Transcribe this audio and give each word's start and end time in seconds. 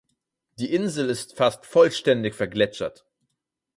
Die 0.57 0.73
Insel 0.73 1.11
ist 1.11 1.37
fast 1.37 1.67
vollständig 1.67 2.33
vergletschert. 2.33 3.05